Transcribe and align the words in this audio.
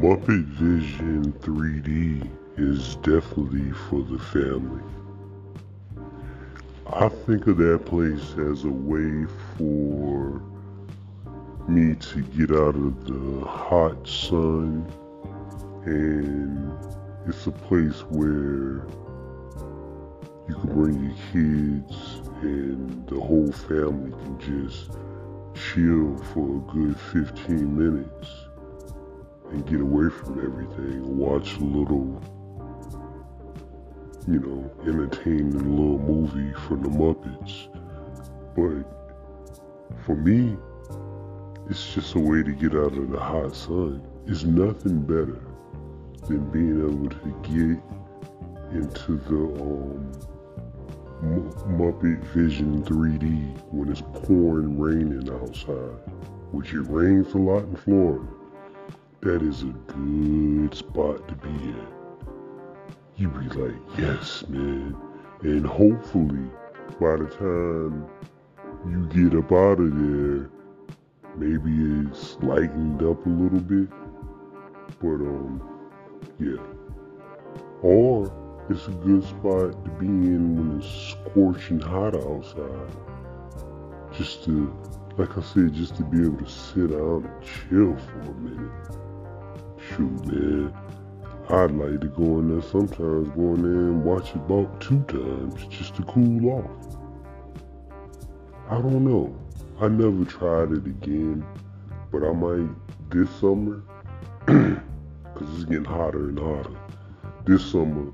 Muppet 0.00 0.46
Vision 0.46 1.30
3D 1.40 2.26
is 2.56 2.96
definitely 2.96 3.70
for 3.72 4.02
the 4.02 4.18
family. 4.18 4.82
I 6.86 7.10
think 7.10 7.46
of 7.46 7.58
that 7.58 7.84
place 7.84 8.32
as 8.38 8.64
a 8.64 8.70
way 8.70 9.26
for 9.58 10.40
me 11.68 11.96
to 11.96 12.22
get 12.34 12.50
out 12.50 12.76
of 12.76 13.04
the 13.04 13.44
hot 13.44 14.08
sun 14.08 14.90
and 15.84 16.72
it's 17.28 17.46
a 17.46 17.52
place 17.52 18.00
where 18.08 18.86
you 20.48 20.54
can 20.54 20.72
bring 20.72 21.04
your 21.04 21.18
kids 21.30 22.22
and 22.40 23.06
the 23.06 23.20
whole 23.20 23.52
family 23.52 24.12
can 24.12 24.40
just 24.40 24.92
chill 25.54 26.16
for 26.32 26.56
a 26.56 26.72
good 26.72 26.98
15 26.98 27.76
minutes 27.76 28.49
and 29.50 29.66
get 29.66 29.80
away 29.80 30.08
from 30.10 30.38
everything, 30.44 31.18
watch 31.18 31.56
a 31.56 31.64
little, 31.64 32.22
you 34.28 34.38
know, 34.38 34.70
entertaining 34.86 35.76
little 35.76 35.98
movie 35.98 36.52
from 36.60 36.82
the 36.82 36.88
Muppets. 36.88 37.66
But 38.54 38.86
for 40.04 40.14
me, 40.14 40.56
it's 41.68 41.94
just 41.94 42.14
a 42.14 42.18
way 42.18 42.42
to 42.42 42.52
get 42.52 42.74
out 42.74 42.96
of 42.96 43.10
the 43.10 43.18
hot 43.18 43.56
sun. 43.56 44.06
It's 44.26 44.44
nothing 44.44 45.02
better 45.02 45.40
than 46.28 46.48
being 46.50 46.80
able 46.80 47.08
to 47.08 47.28
get 47.42 47.82
into 48.72 49.16
the 49.16 49.62
um, 49.62 50.12
Muppet 51.76 52.22
Vision 52.26 52.84
3D 52.84 53.58
when 53.72 53.90
it's 53.90 54.02
pouring 54.24 54.78
raining 54.78 55.28
outside, 55.32 55.98
which 56.52 56.72
it 56.72 56.82
rains 56.82 57.34
a 57.34 57.38
lot 57.38 57.64
in 57.64 57.74
Florida 57.74 58.26
that 59.22 59.42
is 59.42 59.62
a 59.62 59.66
good 59.66 60.74
spot 60.74 61.28
to 61.28 61.34
be 61.34 61.50
in. 61.50 61.86
You 63.16 63.28
be 63.28 63.48
like, 63.50 63.74
yes, 63.98 64.44
man. 64.48 64.96
And 65.42 65.66
hopefully, 65.66 66.50
by 66.98 67.16
the 67.16 67.26
time 67.26 68.06
you 68.88 69.06
get 69.08 69.38
up 69.38 69.52
out 69.52 69.78
of 69.78 69.94
there, 69.94 70.50
maybe 71.36 72.08
it's 72.08 72.38
lightened 72.42 73.02
up 73.02 73.26
a 73.26 73.28
little 73.28 73.60
bit. 73.60 73.90
But, 75.00 75.20
um, 75.20 75.62
yeah. 76.38 76.56
Or 77.82 78.32
it's 78.70 78.86
a 78.86 78.92
good 78.92 79.22
spot 79.24 79.84
to 79.84 79.90
be 79.98 80.06
in 80.06 80.56
when 80.56 80.80
it's 80.80 81.10
scorching 81.10 81.80
hot 81.80 82.14
outside. 82.14 82.88
Just 84.16 84.44
to, 84.44 84.74
like 85.18 85.36
I 85.36 85.42
said, 85.42 85.74
just 85.74 85.96
to 85.96 86.04
be 86.04 86.24
able 86.24 86.38
to 86.38 86.50
sit 86.50 86.90
down 86.90 87.26
and 87.26 87.44
chill 87.44 87.94
for 87.96 88.30
a 88.30 88.34
minute. 88.34 89.09
Shoot, 89.96 90.26
man. 90.26 90.74
I'd 91.48 91.72
like 91.72 92.00
to 92.00 92.06
go 92.06 92.38
in 92.38 92.48
there 92.48 92.62
sometimes, 92.62 93.28
go 93.30 93.54
in 93.54 93.62
there 93.62 93.88
and 93.88 94.04
watch 94.04 94.30
it 94.30 94.36
about 94.36 94.80
two 94.80 95.02
times 95.08 95.66
just 95.66 95.96
to 95.96 96.02
cool 96.04 96.48
off. 96.50 96.96
I 98.68 98.80
don't 98.80 99.04
know. 99.04 99.36
I 99.80 99.88
never 99.88 100.24
tried 100.24 100.70
it 100.70 100.86
again, 100.86 101.44
but 102.12 102.22
I 102.22 102.32
might 102.32 102.68
this 103.10 103.28
summer, 103.40 103.82
because 104.46 105.54
it's 105.56 105.64
getting 105.64 105.84
hotter 105.84 106.28
and 106.28 106.38
hotter. 106.38 106.76
This 107.44 107.64
summer, 107.64 108.12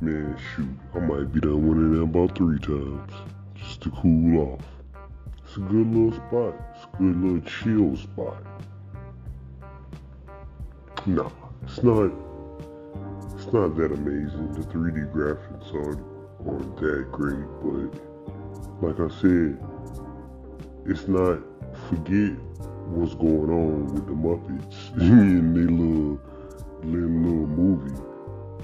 man, 0.00 0.36
shoot, 0.54 0.68
I 0.94 1.00
might 1.00 1.32
be 1.32 1.40
done 1.40 1.66
one 1.66 1.84
of 1.84 1.90
them 1.90 2.02
about 2.02 2.36
three 2.38 2.60
times 2.60 3.10
just 3.56 3.80
to 3.80 3.90
cool 3.90 4.52
off. 4.52 4.60
It's 5.44 5.56
a 5.56 5.60
good 5.60 5.92
little 5.92 6.12
spot. 6.12 6.54
It's 6.76 6.84
a 6.84 6.96
good 6.98 7.20
little 7.20 7.40
chill 7.40 7.96
spot. 7.96 8.44
No, 11.06 11.30
it's 11.62 11.82
not. 11.82 12.10
It's 13.34 13.52
not 13.52 13.76
that 13.76 13.92
amazing. 13.92 14.54
The 14.54 14.62
3D 14.62 15.12
graphics 15.12 15.74
aren't 15.74 16.02
aren't 16.48 16.76
that 16.78 17.12
great, 17.12 17.44
but 17.60 17.92
like 18.82 18.98
I 18.98 19.14
said, 19.20 19.58
it's 20.86 21.06
not. 21.06 21.40
Forget 21.90 22.38
what's 22.88 23.14
going 23.16 23.50
on 23.50 23.92
with 23.92 24.06
the 24.06 24.12
Muppets 24.12 24.96
in 25.00 25.52
their 25.52 25.64
little, 25.64 26.18
little 26.84 27.10
little 27.10 27.46
movie. 27.48 28.00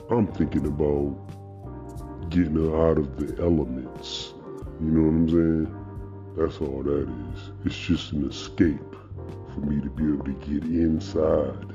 I'm 0.08 0.26
thinking 0.28 0.66
about 0.66 2.30
getting 2.30 2.54
her 2.54 2.88
out 2.88 2.96
of 2.96 3.18
the 3.18 3.42
elements. 3.42 4.32
You 4.80 4.92
know 4.92 5.02
what 5.02 5.14
I'm 5.14 5.28
saying? 5.28 6.36
That's 6.38 6.58
all 6.62 6.82
that 6.84 7.06
is. 7.34 7.50
It's 7.66 7.76
just 7.76 8.12
an 8.12 8.30
escape 8.30 8.96
for 9.52 9.60
me 9.60 9.82
to 9.82 9.90
be 9.90 10.04
able 10.04 10.24
to 10.24 10.32
get 10.46 10.62
inside 10.62 11.74